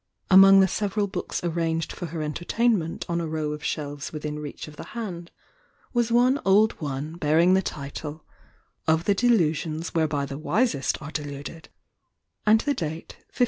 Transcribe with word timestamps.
Among 0.31 0.61
the 0.61 0.67
several 0.67 1.05
books 1.05 1.43
arranged 1.43 1.93
for 1.93 2.07
her 2.07 2.23
entertainment 2.23 3.05
on 3.07 3.21
a 3.21 3.27
row 3.27 3.51
of 3.51 3.63
shelves 3.63 4.11
within 4.11 4.39
reach 4.39 4.67
of 4.67 4.75
the 4.75 4.83
hand, 4.97 5.29
was 5.93 6.11
one 6.11 6.39
old 6.43 6.71
one 6.81 7.17
bearing 7.17 7.53
the 7.53 7.61
title: 7.61 8.23
"Of 8.87 9.03
the 9.03 9.13
Delusions 9.13 9.93
whereby 9.93 10.25
the 10.25 10.39
Wisest 10.39 10.99
are 11.03 11.11
Deluded"— 11.11 11.69
and 12.47 12.61
the 12.61 12.73
date 12.73 13.13
1584. 13.25 13.25